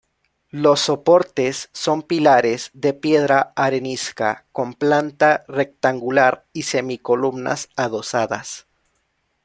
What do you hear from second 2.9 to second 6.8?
piedra arenisca, con planta rectangular y